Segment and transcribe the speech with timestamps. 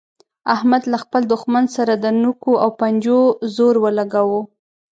[0.55, 3.19] احمد له خپل دوښمن سره د نوکو او پنجو
[3.55, 4.41] زور ولګاوو.